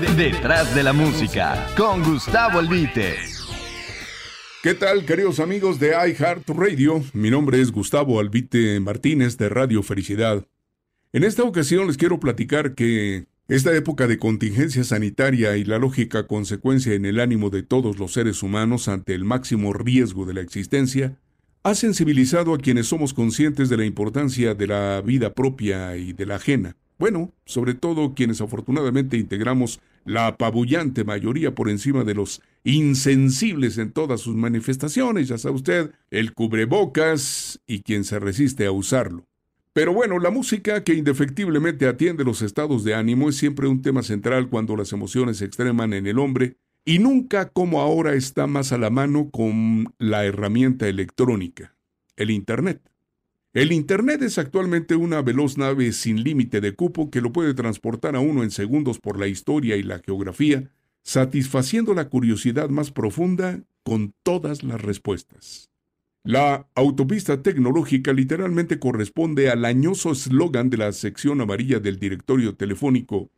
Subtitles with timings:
[0.00, 3.14] Detrás de la música, con Gustavo Albite.
[4.60, 7.04] ¿Qué tal, queridos amigos de iHeart Radio?
[7.12, 10.44] Mi nombre es Gustavo Albite Martínez de Radio Felicidad.
[11.12, 16.26] En esta ocasión les quiero platicar que esta época de contingencia sanitaria y la lógica
[16.26, 20.40] consecuencia en el ánimo de todos los seres humanos ante el máximo riesgo de la
[20.40, 21.20] existencia
[21.62, 26.26] ha sensibilizado a quienes somos conscientes de la importancia de la vida propia y de
[26.26, 26.76] la ajena.
[26.98, 33.92] Bueno, sobre todo quienes afortunadamente integramos la apabullante mayoría por encima de los insensibles en
[33.92, 39.26] todas sus manifestaciones, ya sabe usted, el cubrebocas y quien se resiste a usarlo.
[39.72, 44.04] Pero bueno, la música que indefectiblemente atiende los estados de ánimo es siempre un tema
[44.04, 48.70] central cuando las emociones se extreman en el hombre y nunca como ahora está más
[48.70, 51.74] a la mano con la herramienta electrónica,
[52.16, 52.93] el Internet.
[53.54, 58.16] El Internet es actualmente una veloz nave sin límite de cupo que lo puede transportar
[58.16, 60.70] a uno en segundos por la historia y la geografía,
[61.02, 65.70] satisfaciendo la curiosidad más profunda con todas las respuestas.
[66.24, 73.30] La autopista tecnológica literalmente corresponde al añoso eslogan de la sección amarilla del directorio telefónico.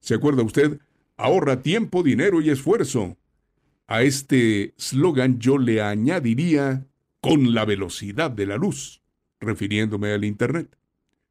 [0.00, 0.80] ¿Se acuerda usted?
[1.20, 3.16] ahorra tiempo, dinero y esfuerzo.
[3.86, 6.86] A este slogan yo le añadiría
[7.20, 8.99] con la velocidad de la luz,
[9.40, 10.76] refiriéndome al Internet.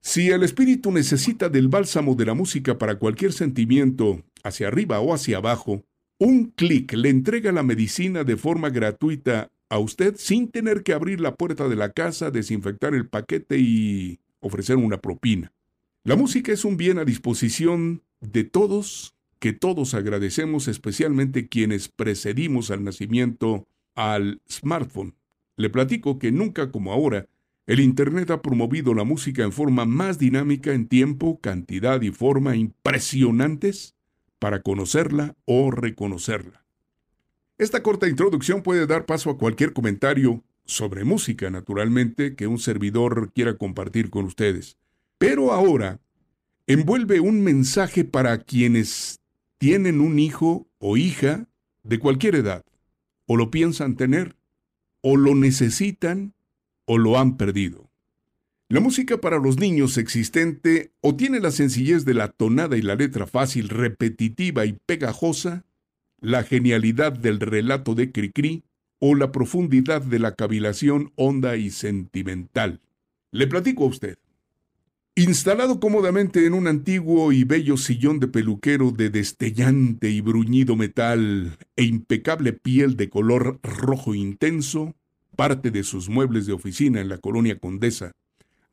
[0.02, 5.14] Si el espíritu necesita del bálsamo de la música para cualquier sentimiento, hacia arriba o
[5.14, 5.84] hacia abajo,
[6.18, 11.22] un clic le entrega la medicina de forma gratuita a usted sin tener que abrir
[11.22, 15.54] la puerta de la casa, desinfectar el paquete y ofrecer una propina.
[16.04, 22.72] La música es un bien a disposición de todos que todos agradecemos, especialmente quienes precedimos
[22.72, 25.16] al nacimiento al smartphone.
[25.56, 27.28] Le platico que nunca como ahora,
[27.70, 32.56] el Internet ha promovido la música en forma más dinámica en tiempo, cantidad y forma
[32.56, 33.94] impresionantes
[34.40, 36.66] para conocerla o reconocerla.
[37.60, 43.32] Esta corta introducción puede dar paso a cualquier comentario sobre música, naturalmente, que un servidor
[43.36, 44.80] quiera compartir con ustedes.
[45.20, 46.00] Pero ahora
[46.66, 49.20] envuelve un mensaje para quienes
[49.60, 51.48] tienen un hijo o hija
[51.84, 52.66] de cualquier edad,
[53.28, 54.38] o lo piensan tener,
[55.02, 56.34] o lo necesitan,
[56.92, 57.92] o lo han perdido.
[58.68, 62.96] La música para los niños existente o tiene la sencillez de la tonada y la
[62.96, 65.66] letra fácil, repetitiva y pegajosa,
[66.20, 68.64] la genialidad del relato de Cricri
[68.98, 72.82] o la profundidad de la cavilación honda y sentimental.
[73.30, 74.18] Le platico a usted.
[75.14, 81.56] Instalado cómodamente en un antiguo y bello sillón de peluquero de destellante y bruñido metal
[81.76, 84.96] e impecable piel de color rojo intenso,
[85.40, 88.12] parte de sus muebles de oficina en la colonia Condesa,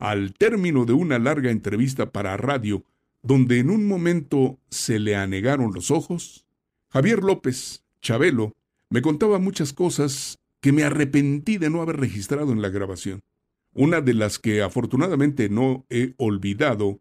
[0.00, 2.82] al término de una larga entrevista para radio,
[3.22, 6.44] donde en un momento se le anegaron los ojos,
[6.88, 8.52] Javier López, Chabelo,
[8.90, 13.22] me contaba muchas cosas que me arrepentí de no haber registrado en la grabación.
[13.72, 16.98] Una de las que afortunadamente no he olvidado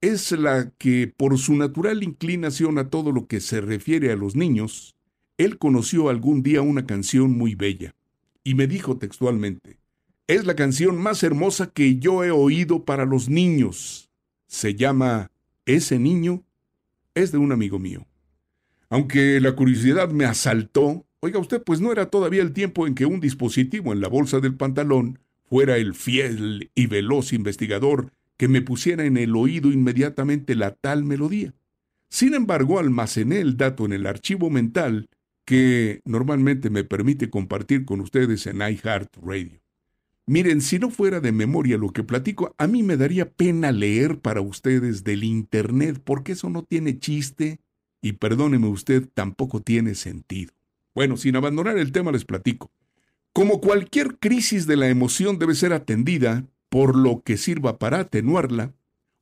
[0.00, 4.36] es la que, por su natural inclinación a todo lo que se refiere a los
[4.36, 4.96] niños,
[5.36, 7.94] él conoció algún día una canción muy bella,
[8.44, 9.78] y me dijo textualmente,
[10.26, 14.10] es la canción más hermosa que yo he oído para los niños.
[14.46, 15.30] Se llama
[15.66, 16.44] Ese niño
[17.14, 18.06] es de un amigo mío.
[18.88, 23.06] Aunque la curiosidad me asaltó, oiga usted, pues no era todavía el tiempo en que
[23.06, 28.62] un dispositivo en la bolsa del pantalón fuera el fiel y veloz investigador que me
[28.62, 31.54] pusiera en el oído inmediatamente la tal melodía.
[32.08, 35.08] Sin embargo, almacené el dato en el archivo mental
[35.44, 39.60] que normalmente me permite compartir con ustedes en iHeart Radio.
[40.26, 44.20] Miren, si no fuera de memoria lo que platico, a mí me daría pena leer
[44.20, 47.58] para ustedes del Internet, porque eso no tiene chiste
[48.00, 50.52] y perdóneme usted, tampoco tiene sentido.
[50.94, 52.70] Bueno, sin abandonar el tema les platico.
[53.32, 58.74] Como cualquier crisis de la emoción debe ser atendida por lo que sirva para atenuarla,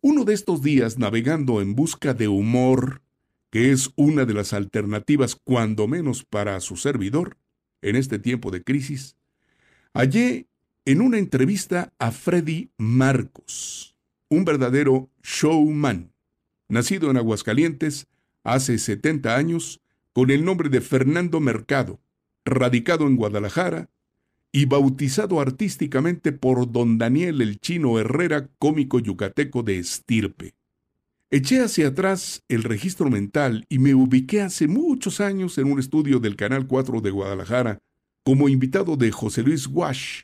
[0.03, 3.03] uno de estos días navegando en busca de humor,
[3.51, 7.37] que es una de las alternativas cuando menos para su servidor,
[7.83, 9.17] en este tiempo de crisis,
[9.95, 10.47] hallé
[10.85, 13.97] en una entrevista a Freddy Marcos,
[14.29, 16.13] un verdadero showman,
[16.69, 18.07] nacido en Aguascalientes
[18.45, 19.81] hace 70 años,
[20.13, 22.01] con el nombre de Fernando Mercado,
[22.45, 23.91] radicado en Guadalajara,
[24.53, 30.55] y bautizado artísticamente por don Daniel el Chino Herrera, cómico yucateco de estirpe.
[31.33, 36.19] Eché hacia atrás el registro mental y me ubiqué hace muchos años en un estudio
[36.19, 37.79] del Canal 4 de Guadalajara
[38.25, 40.23] como invitado de José Luis Wash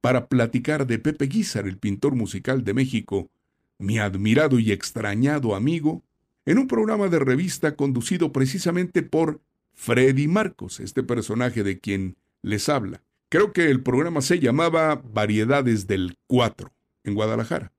[0.00, 3.32] para platicar de Pepe Guizar, el pintor musical de México,
[3.78, 6.04] mi admirado y extrañado amigo,
[6.46, 9.40] en un programa de revista conducido precisamente por
[9.72, 13.02] Freddy Marcos, este personaje de quien les habla.
[13.28, 16.72] Creo que el programa se llamaba Variedades del 4
[17.02, 17.72] en Guadalajara.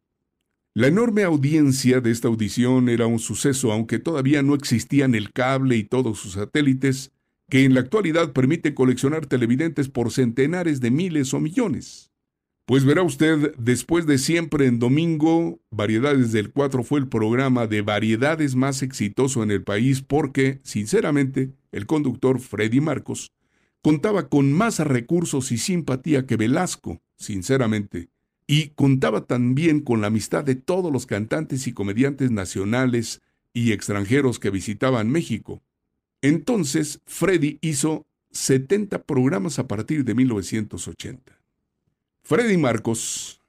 [0.78, 5.78] La enorme audiencia de esta audición era un suceso, aunque todavía no existían el cable
[5.78, 7.14] y todos sus satélites,
[7.50, 12.12] que en la actualidad permiten coleccionar televidentes por centenares de miles o millones.
[12.66, 17.82] Pues verá usted, después de siempre en domingo, Variedades del 4 fue el programa de
[17.82, 23.32] variedades más exitoso en el país porque, sinceramente, el conductor Freddy Marcos
[23.82, 28.10] contaba con más recursos y simpatía que Velasco, sinceramente,
[28.48, 33.22] y contaba también con la amistad de todos los cantantes y comediantes nacionales
[33.54, 35.64] y extranjeros que visitaban México.
[36.22, 41.40] Entonces, Freddy hizo 70 programas a partir de 1980.
[42.24, 43.42] Freddy Marcos,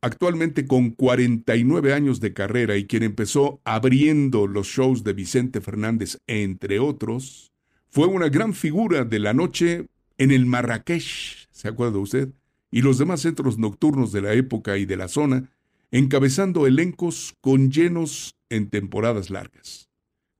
[0.00, 6.18] actualmente con 49 años de carrera y quien empezó abriendo los shows de Vicente Fernández,
[6.26, 7.52] entre otros,
[7.90, 9.86] fue una gran figura de la noche
[10.16, 12.30] en el Marrakech, ¿se acuerda usted?
[12.70, 15.50] Y los demás centros nocturnos de la época y de la zona,
[15.90, 19.88] encabezando elencos con llenos en temporadas largas.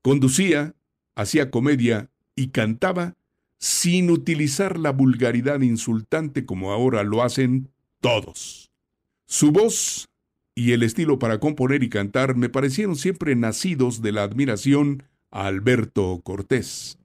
[0.02, 0.74] Conducía,
[1.14, 3.16] hacía comedia y cantaba
[3.58, 7.68] sin utilizar la vulgaridad insultante como ahora lo hacen
[8.00, 8.70] todos.
[9.26, 10.08] Su voz
[10.54, 15.46] y el estilo para componer y cantar me parecieron siempre nacidos de la admiración a
[15.46, 16.99] Alberto Cortés.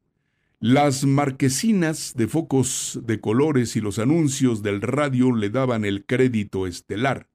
[0.61, 6.65] Las marquesinas de focos de colores y los anuncios del radio le daban el crédito
[6.65, 7.27] estelar.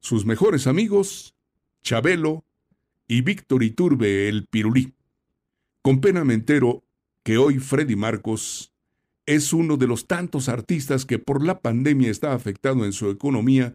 [0.00, 1.34] Sus mejores amigos,
[1.82, 2.44] Chabelo
[3.06, 4.94] y Víctor Iturbe el Pirulí.
[5.82, 6.82] Con pena me entero
[7.22, 8.72] que hoy Freddy Marcos
[9.26, 13.74] es uno de los tantos artistas que por la pandemia está afectado en su economía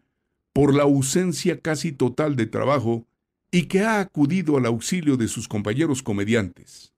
[0.52, 3.06] por la ausencia casi total de trabajo
[3.52, 6.92] y que ha acudido al auxilio de sus compañeros comediantes.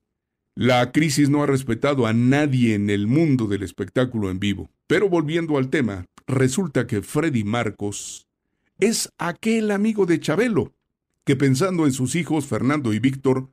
[0.55, 4.69] La crisis no ha respetado a nadie en el mundo del espectáculo en vivo.
[4.85, 8.27] Pero volviendo al tema, resulta que Freddy Marcos
[8.79, 10.73] es aquel amigo de Chabelo,
[11.25, 13.49] que pensando en sus hijos Fernando y Víctor,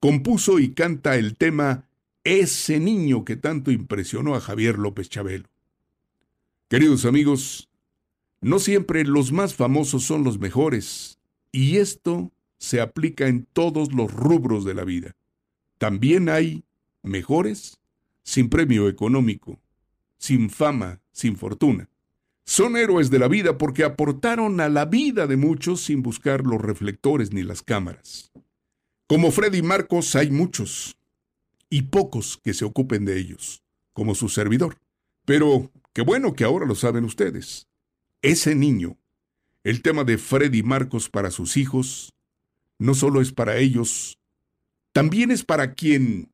[0.00, 1.86] compuso y canta el tema
[2.24, 5.48] ese niño que tanto impresionó a Javier López Chabelo.
[6.68, 7.68] Queridos amigos,
[8.40, 11.18] no siempre los más famosos son los mejores,
[11.52, 15.16] y esto se aplica en todos los rubros de la vida.
[15.78, 16.64] También hay
[17.02, 17.78] mejores
[18.22, 19.58] sin premio económico,
[20.18, 21.88] sin fama, sin fortuna.
[22.44, 26.60] Son héroes de la vida porque aportaron a la vida de muchos sin buscar los
[26.60, 28.32] reflectores ni las cámaras.
[29.06, 30.98] Como Freddy Marcos hay muchos,
[31.70, 34.78] y pocos que se ocupen de ellos, como su servidor.
[35.24, 37.66] Pero qué bueno que ahora lo saben ustedes.
[38.22, 38.96] Ese niño,
[39.64, 42.12] el tema de Freddy Marcos para sus hijos,
[42.78, 44.18] no solo es para ellos,
[44.98, 46.32] también es para quien,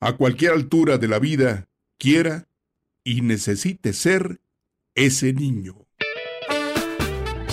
[0.00, 1.68] a cualquier altura de la vida,
[1.98, 2.48] quiera
[3.04, 4.40] y necesite ser
[4.94, 5.74] ese niño.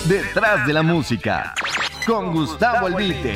[0.07, 1.53] Detrás de la música,
[2.07, 3.35] con Gustavo Albite.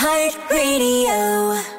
[0.00, 1.71] Radio.